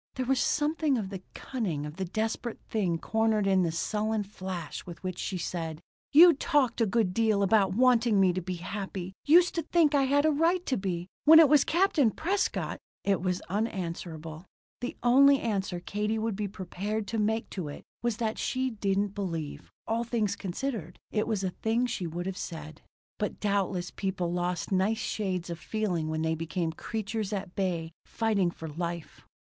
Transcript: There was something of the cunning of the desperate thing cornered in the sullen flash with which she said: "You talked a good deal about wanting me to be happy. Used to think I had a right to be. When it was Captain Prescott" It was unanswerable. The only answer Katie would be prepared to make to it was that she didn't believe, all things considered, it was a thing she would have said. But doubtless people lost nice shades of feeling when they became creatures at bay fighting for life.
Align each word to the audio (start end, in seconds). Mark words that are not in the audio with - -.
There 0.15 0.25
was 0.25 0.39
something 0.39 0.97
of 0.97 1.09
the 1.11 1.21
cunning 1.35 1.85
of 1.85 1.97
the 1.97 2.05
desperate 2.05 2.59
thing 2.67 2.97
cornered 2.97 3.45
in 3.45 3.61
the 3.61 3.71
sullen 3.71 4.23
flash 4.23 4.83
with 4.83 5.03
which 5.03 5.19
she 5.19 5.37
said: 5.37 5.79
"You 6.11 6.33
talked 6.33 6.81
a 6.81 6.87
good 6.87 7.13
deal 7.13 7.43
about 7.43 7.75
wanting 7.75 8.19
me 8.19 8.33
to 8.33 8.41
be 8.41 8.55
happy. 8.55 9.13
Used 9.25 9.53
to 9.53 9.61
think 9.61 9.93
I 9.93 10.05
had 10.05 10.25
a 10.25 10.31
right 10.31 10.65
to 10.65 10.75
be. 10.75 11.05
When 11.25 11.37
it 11.37 11.47
was 11.47 11.63
Captain 11.63 12.09
Prescott" 12.09 12.79
It 13.13 13.21
was 13.21 13.41
unanswerable. 13.41 14.47
The 14.79 14.97
only 15.03 15.39
answer 15.39 15.79
Katie 15.79 16.17
would 16.17 16.35
be 16.35 16.47
prepared 16.47 17.05
to 17.09 17.19
make 17.19 17.47
to 17.51 17.67
it 17.67 17.83
was 18.01 18.17
that 18.17 18.39
she 18.39 18.71
didn't 18.71 19.13
believe, 19.13 19.69
all 19.85 20.03
things 20.03 20.35
considered, 20.35 20.97
it 21.11 21.27
was 21.27 21.43
a 21.43 21.51
thing 21.51 21.85
she 21.85 22.07
would 22.07 22.25
have 22.25 22.37
said. 22.39 22.81
But 23.19 23.39
doubtless 23.39 23.91
people 23.91 24.33
lost 24.33 24.71
nice 24.71 24.97
shades 24.97 25.51
of 25.51 25.59
feeling 25.59 26.09
when 26.09 26.23
they 26.23 26.33
became 26.33 26.71
creatures 26.71 27.31
at 27.31 27.53
bay 27.53 27.91
fighting 28.03 28.49
for 28.49 28.67
life. 28.67 29.27